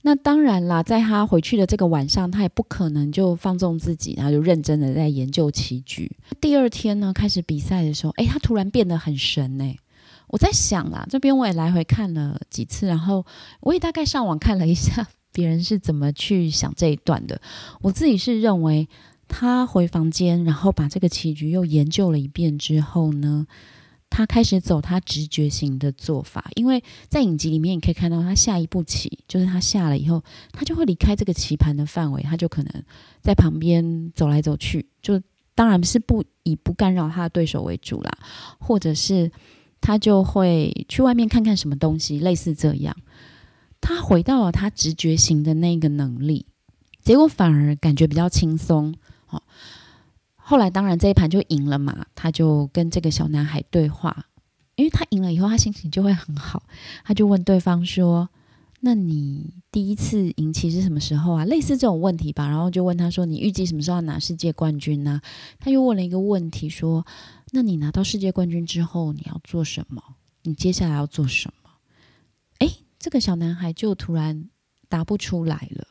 [0.02, 6.08] 那当然啦，在他回去的这个晚上，他也不可能就放纵自己，然后就认真的在研究棋局。
[6.40, 9.76] 第二天呢，开始比赛的时候，哎，他突然变得很神哎！
[10.32, 13.24] 我在想啦，这边我也来回看了几次，然后
[13.60, 17.38] 我也大概上网看了一下 别人是怎么去想这一段的。
[17.82, 18.88] 我自己是认为，
[19.28, 23.46] 他回房间，然后把这个棋局又研究了一遍之后呢。
[24.14, 32.84] 他开始走他直觉型的做法，因为在影集里面你可以看到，他下一步棋就是他下了以后，他就会离开这个棋盘的范围，他就可能
[33.22, 35.18] 在旁边走来走去，就
[35.54, 38.18] 当然是不以不干扰他的对手为主啦，
[38.58, 39.32] 或者是
[39.82, 42.96] 他就会去外面看看什么东西，类似这样，
[43.82, 46.46] 他回到了他直觉型的那个能力，
[47.02, 48.94] 结果反而感觉比较轻松，
[49.26, 49.42] 好。
[50.44, 54.26] 后来当然这一盘就赢了嘛，他就跟这个小男孩对话，
[54.74, 56.64] 因为他赢了以后，他心情就会很好，
[57.04, 58.28] 他就问对方说
[58.84, 65.20] ：“那你第一次赢棋是什么时候啊？”类似这种问题吧，然后就问他说：“你预计什么时候拿世界冠军呢？”
[65.60, 67.06] 他又问了一个问题说
[67.54, 70.02] ：“那你拿到世界冠军之后你要做什么？
[70.42, 71.70] 你接下来要做什么？”
[72.58, 74.48] 哎，这个小男孩就突然
[74.88, 75.86] 答不出来了。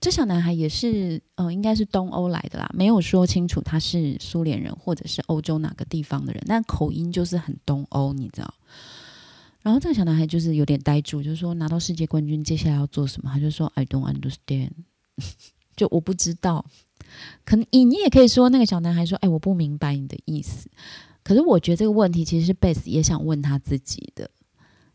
[0.00, 8.52] 这小男孩也是，呃，应该是东欧来的啦，没有说清楚他是苏联人或者是欧洲哪个地方的人，但口音就是很东欧，你知道。
[9.62, 13.30] 然后这个小男孩就是有点呆住，就是说拿到世界冠军接下来要做什么？
[13.32, 14.70] 他就说 I don't understand，
[15.76, 16.66] 就我不知道。
[17.44, 20.68] 可能你你也可以说那个小男孩说，哎，我不明白你的意思。
[21.22, 24.30] 可是我觉得这个问题其实是贝斯也想问他自己的，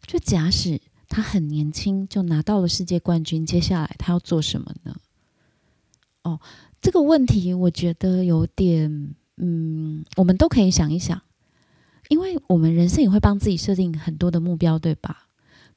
[0.05, 0.81] 就假使。
[1.13, 4.95] 他很年轻就拿到了世界冠军，接下来他要做什么呢？
[6.23, 6.39] 哦，
[6.81, 11.21] 这个问题我觉得有点，嗯，我们都可以想一想，
[12.07, 15.27] 因为我们人生也会帮自己设定很多的目标，对吧？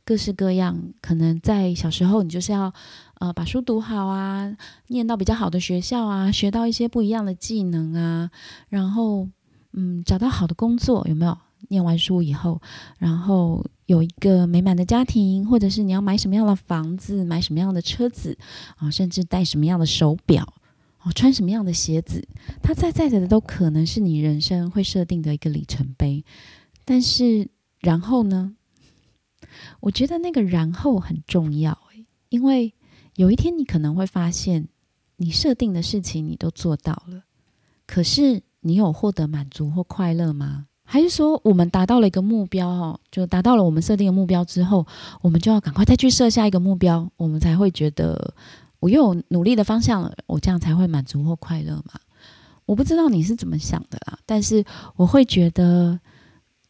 [0.05, 2.73] 各式各样，可能在小时候你就是要
[3.19, 4.57] 呃把书读好啊，
[4.89, 8.31] 念到比较好的学校啊，学到一些不一样的技能啊，
[8.69, 9.29] 然后
[9.73, 11.37] 嗯找到好的工作，有没有？
[11.69, 12.61] 念完书以后，
[12.99, 13.65] 然后。
[13.87, 18.39] 有一个美满的家庭，或者是你要买什么样的房子，买什么样的车子
[18.77, 20.55] 啊，甚至戴什么样的手表，
[21.03, 22.27] 哦，穿什么样的鞋子，
[22.63, 26.25] 它在在的都可能是你人生会设定的一个里程碑。
[26.87, 27.51] 但是，
[27.81, 28.57] 然后呢？
[29.81, 31.79] 我觉得那个然后很重要，
[32.31, 32.73] 因为
[33.17, 34.69] 有一天你可能会发现，
[35.17, 37.23] 你设定的事情你都做到了，
[37.87, 40.67] 可是你有获得满足或快乐吗？
[40.87, 44.87] 还是说，我们达到了一个目标，哦，就达到了我们设定的目标之后，
[45.23, 48.35] 我们就要赶快再去设下一个目标，我们才会觉得
[48.81, 52.01] 我又有努力的方向了，我这样才会满足或快乐嘛？
[52.67, 54.65] 我不知道你是怎么想的啦，但是
[54.97, 55.99] 我会觉得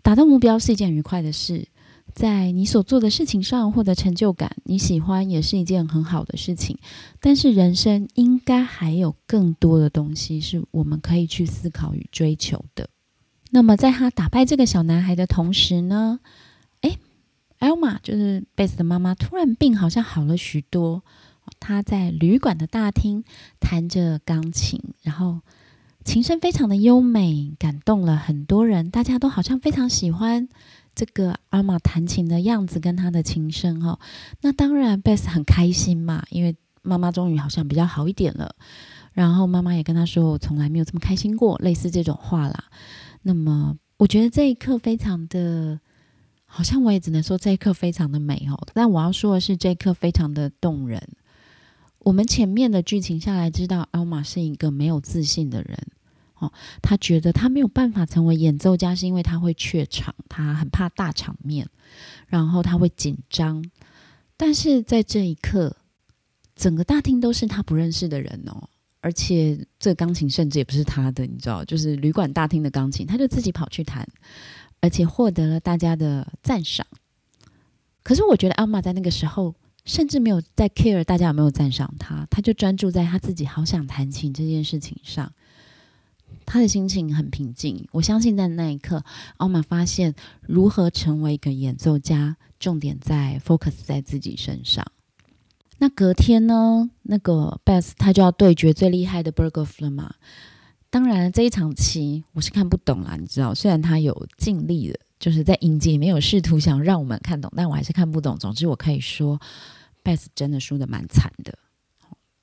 [0.02, 1.66] 达到目标是一件愉快的事，
[2.14, 6.78] 在你所做的事情上获得成就感，你喜欢也是一件很好的事情。
[7.20, 12.88] 但是人生应该还有更多的东西是我们可以去思考与追求的。
[13.50, 16.20] 那么在他打败这个小男孩的同时呢，
[16.82, 16.96] 哎
[17.58, 21.02] ，Elma 就是贝斯的妈妈，突然病好像好了许多。
[21.60, 23.24] 她在旅馆的大厅
[23.60, 25.40] 弹着钢琴，然后
[26.04, 28.90] 琴声非常的优美，感动了很多人。
[28.90, 30.48] 大家都好像非常喜欢
[30.94, 33.98] 这个阿玛弹琴的样子跟他的琴声哦。
[34.40, 38.54] 那当然，贝斯很开心嘛，因为妈妈终于好像比较好一点了。
[39.12, 42.64] 然后妈妈也跟他说：“我从来没有这么开心过。”类似这种话啦。
[43.22, 45.78] 那么，我觉得这一刻非常的，
[46.46, 48.66] 好像我也只能说这一刻非常的美哦。
[48.74, 51.00] 但我要说的是，这一刻非常的动人。
[52.00, 55.78] 我们前面的剧情下来，知道奥玛是一个没有自信的人
[56.82, 61.68] 他觉得他没有办法成为演奏家，是因为他会怯场，他很怕大场面，
[62.26, 63.64] 然后他会紧张。
[64.36, 65.76] 但是在这一刻，
[66.56, 68.68] 整个大厅都是他不认识的人哦。
[69.00, 74.08] 而且这钢琴甚至也不是他的，你知道，就是旅馆大厅的钢琴，他就自己跑去弹，
[74.80, 76.86] 而且获得了大家的赞赏。
[78.02, 79.54] 可是我觉得阿玛在那个时候
[79.84, 85.30] 甚至没有在 care 大家有没有赞赏他，他就专注在他自己好想弹琴这件事情上，
[86.44, 87.86] 他的心情很平静。
[87.92, 89.04] 我相信在那一刻，
[89.38, 94.84] 奥玛发现如何成为一个演奏家，重点在 focus 在自己身上。
[95.78, 96.88] 那隔天呢？
[97.02, 100.14] 那个 Beth 他就要对决最厉害的 Bergoff 了嘛？
[100.88, 108.38] 当然，这一场棋我是看不懂啦，你知道，虽然他有尽力的，就是在影集里面有试图想让我们看懂，但我还是看不懂。
[108.38, 109.40] 总之，我可以说
[110.04, 111.58] ，Beth 真的输的蛮惨的。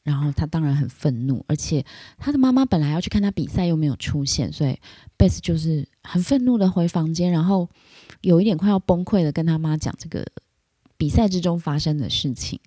[0.03, 1.85] 然后他当然很愤怒，而且
[2.17, 4.79] 他的妈妈本来要去看他比赛，又没有出现，所以
[5.17, 7.69] 贝斯就是很愤怒的回房间，然后
[8.21, 10.25] 有一点快要崩溃的跟他妈讲这个
[10.97, 12.59] 比赛之中发生的事情。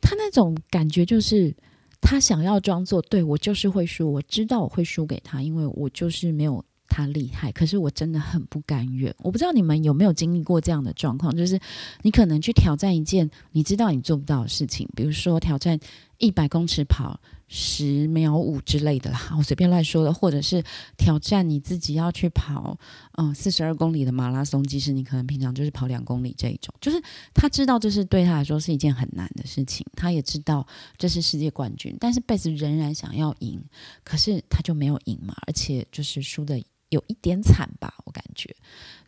[0.00, 1.54] 他那种感觉就是，
[2.00, 7.52] 他想要装作对我就是会输，我知道我会输给他，因为我就是没有他厉害。
[7.52, 9.14] 可是我真的很不甘愿。
[9.18, 11.60] 我不知道你们有没有经历过这样的状况，就是
[12.02, 15.78] 你可能去挑战一件你知道你做不到的事情，比如说挑战
[16.18, 17.20] 一百公尺跑。
[17.50, 20.62] 十秒五之类的啦，我随便乱说的，或者是
[20.98, 22.78] 挑战你自己要去跑，
[23.16, 30.66] 嗯，四十二公里的马拉松，即使你可能平常就是跑两公里这一种，就是他知道这是对他来说是一件很难的事情，他也知道
[30.98, 33.58] 这是世界冠军，但是贝斯仍然想要赢，
[34.04, 38.54] 可是他就没有赢嘛，而且就是输的有一点惨吧，我感觉，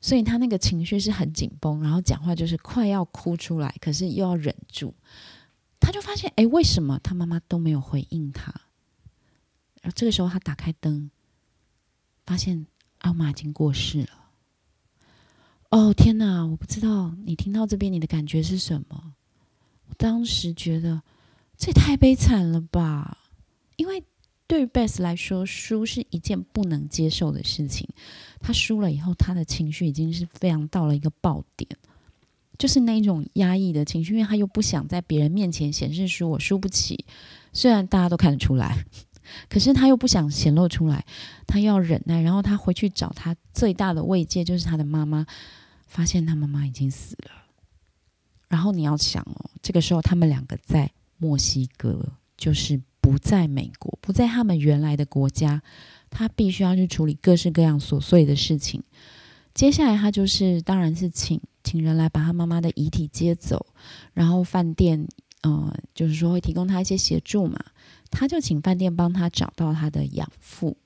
[0.00, 4.94] 所以他那个情绪是很紧绷，然后讲话就是快要哭出来，可是又要忍住。
[5.80, 8.52] 他就发现，哎，为什么他妈妈都没有回应他？
[9.80, 11.10] 然后这个时候，他打开灯，
[12.26, 12.66] 发现
[12.98, 14.30] 阿妈已经过世了。
[15.70, 16.44] 哦，天哪！
[16.44, 19.14] 我不知道你听到这边，你的感觉是什么？
[19.86, 21.00] 我当时觉得
[21.56, 23.16] 这也太悲惨了吧！
[23.76, 24.04] 因为
[24.50, 27.88] 对于 Beth 来说，输是一件不能接受的事情。
[28.40, 31.70] 他输了以后，他的情绪已经是非常到了一个爆点。
[32.58, 37.04] 就是那一种压抑的情绪，因为他又不想在别人面前显示出我输不起，
[37.52, 38.84] 虽然大家都看得出来，
[39.48, 41.06] 可是他又不想显露出来，
[41.46, 42.20] 他要忍耐。
[42.20, 45.24] 然后他回去找他最大的慰藉，就是他的妈妈，
[45.86, 47.30] 发现他妈妈已经死了。
[48.48, 52.04] 然后你要想哦，这个时候他们两个在墨西哥，
[52.36, 55.62] 就是不在美国，不在他们原来的国家，
[56.10, 58.84] 他必须要去处理各式各样琐碎的事情。
[59.52, 61.40] 接下来他就是，当然是请。
[61.62, 63.66] 请人来把他妈妈的遗体接走，
[64.14, 65.06] 然后饭店，
[65.42, 67.58] 呃，就是说会提供他一些协助嘛，
[68.10, 70.78] 他就请饭店帮他找到他的养父，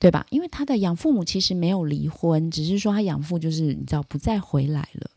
[0.00, 0.26] 对吧？
[0.30, 5.10] 因为他的养父母其实没有离婚，只是说他养父就是你知道不再回来了。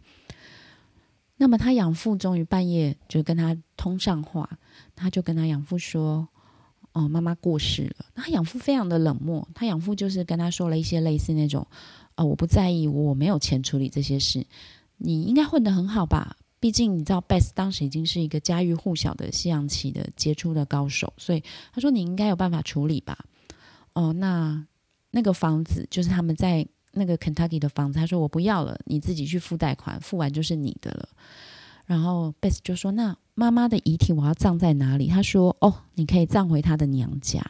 [1.38, 4.60] 那么他养父终于半夜就跟他通上话，
[5.00, 6.28] 他就跟他养父说
[6.94, 11.66] ：“哦，妈妈过世了。”他养父非常的冷漠，他养父就是跟他说了一些类似那种。
[12.16, 14.46] 哦，我不在意，我没有钱处理这些事。
[14.98, 16.36] 你应该混得很好吧？
[16.60, 23.18] 毕竟你知道，Beth 当时已经是一个家喻户晓的西洋棋的杰出的高手，所以他说你应该有办法处理吧。
[23.94, 24.68] 哦，那
[25.12, 31.08] 那个房子就是他们在那个 Kentucky 的房子，他说我不要了，你自己去付贷款，付完就是你的了。
[31.86, 37.42] 然后贝斯就说：“那妈妈的遗体我要葬在哪里？”他说：“哦，你可以葬回他的娘家。”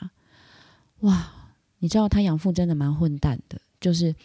[1.02, 1.32] 哇，
[1.80, 4.16] 你知道他养父真的蛮混蛋的，就是。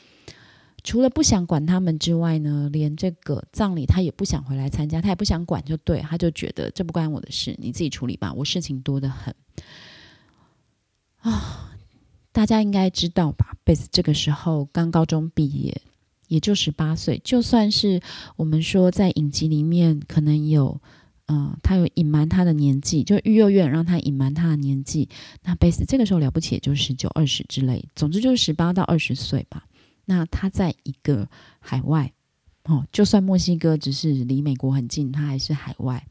[0.87, 9.35] 除了不想管他们之外呢，连这个葬礼他也不想回来参加，他也不想管，就对，他就觉得这不关我的事，你自己处理吧，我事情多得很。
[11.23, 11.73] 啊，
[12.33, 13.57] 大家应该知道吧？
[13.65, 15.81] 贝斯这个时候刚高中毕业，
[16.29, 18.03] 也就十八岁，就算是
[18.37, 20.79] 我们说在影集里面可能有，
[21.27, 25.09] 嗯，他有隐瞒他的年纪，就育幼院让他隐瞒他的年纪，
[25.43, 29.67] 那贝斯这个时候了不起，也就十九、二十之类，总之就是十八到二十岁吧。
[30.05, 31.27] 那他在一个
[31.61, 32.13] 海外，
[32.65, 36.07] 哦，就算墨西哥只是离美国很近，他还是海外。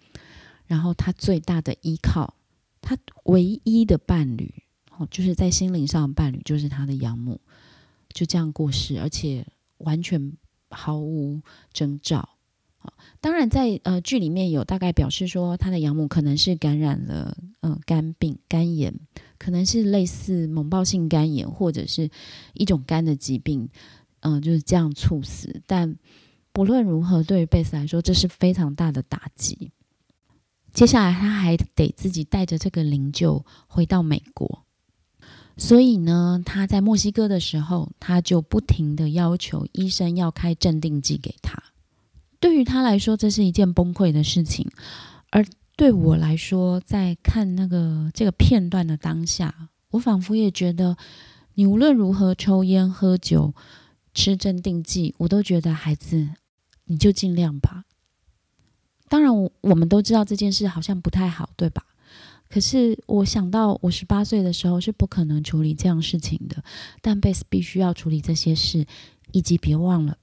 [0.65, 2.33] 然后他最大的依靠，
[2.81, 4.51] 他唯一的伴侣，
[4.97, 7.39] 哦，就是在心灵上的伴侣，就是他的养母，
[8.11, 9.45] 就这样过世，而且
[9.77, 10.33] 完全
[10.69, 11.39] 毫无
[11.71, 12.27] 征兆。
[13.21, 18.93] 当然，在呃剧里面有大概表示说，他的养母可能是感染了呃肝病、肝炎，
[19.37, 22.09] 可能是类似猛暴性肝炎或者是
[22.53, 23.69] 一种肝的疾病，
[24.19, 25.61] 嗯就是这样猝死。
[25.65, 25.95] 但
[26.51, 29.71] 不论如何，对于贝斯来说，这是非常大的打击。
[30.73, 34.65] 接下来，他还得自己带着这个灵柩回到美国，
[35.55, 41.61] 所以呢，他在墨西哥的时候，他就不停的要求医生要开镇定剂给他。
[42.43, 44.67] 对于他来说，这是一件崩溃的事情；
[45.29, 45.45] 而
[45.77, 50.97] 对我来说，在看那个这个片段的当下，我仿佛也觉得，
[51.53, 53.53] 你无论如何抽烟、喝酒、
[54.13, 56.31] 吃镇定剂，我都觉得孩子，
[56.83, 57.85] 你就尽量吧。
[59.07, 61.85] 当然，我我们都知道这件事好像不太好，对吧？
[62.49, 66.61] 可是我想到我十八岁的时候是不可能处理这样事情的，
[67.01, 68.85] 但贝斯必须要处理这些事，
[69.31, 70.17] 以及别忘了。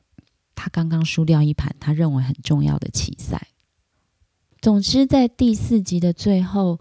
[0.60, 3.48] 他刚刚输掉一盘他认为很重要的棋赛。
[4.60, 6.78] 总之，在第四集的最后，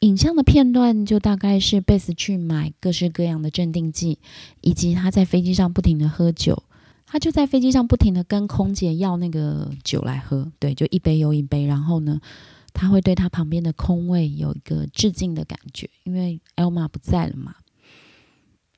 [0.00, 4.20] 影像的片段就大概是贝斯去买各式各样的镇定剂，
[4.60, 6.62] 以及他在飞机上不停的喝酒。
[7.04, 11.66] 他就在飞机上不停的跟空姐要那个酒来喝，对，就一杯又一杯。
[11.66, 12.20] 然后呢，
[12.72, 17.56] 他会对他旁边的空位有一个致敬的感觉，因为艾玛不在了嘛。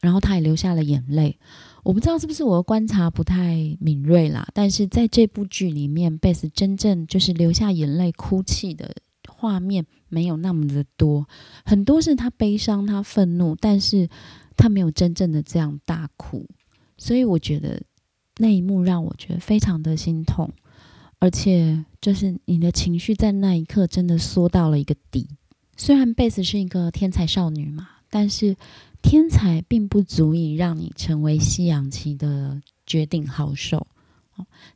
[0.01, 1.39] 然后他也流下了眼泪。
[1.85, 8.95] 我不知道是不是我的观察不太敏锐啦，但是在这部剧里面，贝斯真正就是流下眼泪、哭泣的
[9.27, 11.27] 画面没有那么的多，
[11.65, 14.07] 很多是他悲伤、他愤怒，但是
[14.55, 16.47] 他没有真正的这样大哭，
[16.99, 17.81] 所以我觉得
[18.37, 20.53] 那一幕让我觉得非常的心痛，
[21.21, 25.27] 而且就是你的情绪在那一刻真的缩到了一个底。
[25.75, 28.55] 虽然贝斯是一个天才少女嘛，但是。
[29.03, 33.87] 天才并不足以让你成为西洋棋的绝顶好手，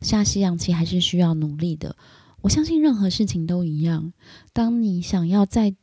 [0.00, 1.96] 下西洋棋还是需要努力的。
[2.40, 4.12] 我相信任何事情都一样，
[4.52, 5.74] 当你想要在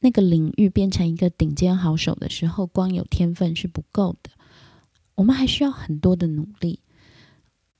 [0.00, 4.30] 那个领域变成一个顶尖好手的时候，光有天分是不够的，
[5.16, 6.80] 我们还需要很多的努力。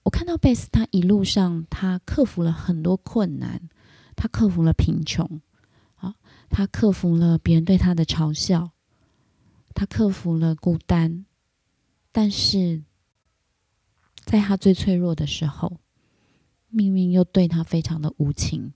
[0.03, 3.69] 我看到贝斯，他一路上他克服了很多困难，
[4.17, 5.41] 他克服了贫穷，
[5.95, 6.17] 啊，
[6.51, 8.72] 他克服了别人对他的嘲笑。
[9.75, 11.25] 他克服了孤单，
[12.11, 12.83] 但是
[14.25, 15.79] 在他最脆弱的时候，
[16.69, 18.73] 命运又对他非常的无情，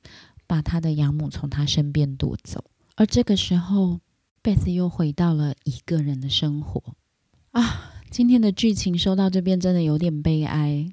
[0.47, 2.65] 把他的养母从他身边夺走。
[2.97, 4.01] 而这个时候，
[4.43, 6.95] 贝斯又回到了一个人的生活。
[7.53, 10.93] 啊，今天的剧情说到这边真的有点悲哀。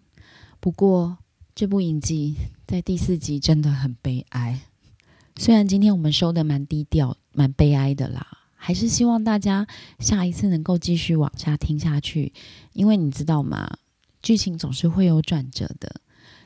[0.60, 1.18] 不过
[1.56, 2.36] 这部影集
[2.66, 4.62] 在第四集真的很悲哀。
[5.36, 8.43] 虽然今天我们收的蛮低调、蛮悲哀的啦。
[8.66, 9.68] 还是希望大家
[10.00, 12.32] 下一次能够继续往下听下去，
[12.72, 13.70] 因为你知道吗？
[14.22, 16.00] 剧情总是会有转折的。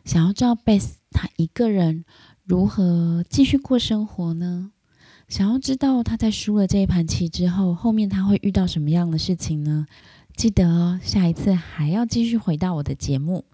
[0.04, 2.06] 想要知道贝斯他一个人
[2.44, 4.72] 如何继续过生活呢？
[5.30, 9.86] 想要知道他在输了这一盘棋之后，后面他会遇到什么样的事情呢？
[10.36, 13.46] 记得哦，下一次还要继续回到我的节目。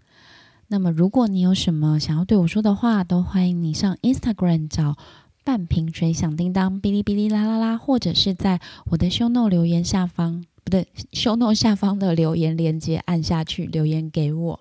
[0.69, 4.95] 那么，如果你有什么想要对我说的话，都欢迎你上 Instagram 找。
[5.43, 14.59] 半瓶水响叮当，哔哩哔哩啦啦啦，或者是在我的 show no 留言下方，不对，show no 下方的留言链接按下去留言给我。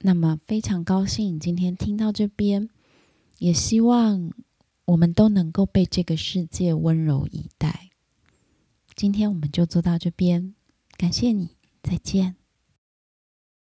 [0.00, 2.68] 那么非常高兴今天听到这边，
[3.38, 4.30] 也希望
[4.84, 7.88] 我们都能够被这个世界温柔以待。
[8.94, 10.54] 今天我们就做到这边，
[10.98, 12.36] 感谢你，再见。